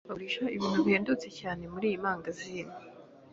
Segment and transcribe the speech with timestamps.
[0.07, 2.75] Bagurisha ibintu bihendutse cyane muriyi mangazini.